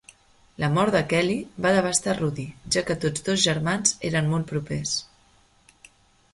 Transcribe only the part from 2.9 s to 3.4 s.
tots